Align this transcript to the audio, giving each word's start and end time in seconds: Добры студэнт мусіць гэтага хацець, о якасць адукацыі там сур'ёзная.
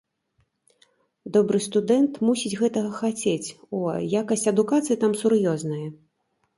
Добры 1.35 1.57
студэнт 1.67 2.13
мусіць 2.29 2.53
гэтага 2.63 2.91
хацець, 3.01 3.53
о 3.83 3.85
якасць 4.21 4.51
адукацыі 4.57 5.01
там 5.07 5.11
сур'ёзная. 5.25 5.83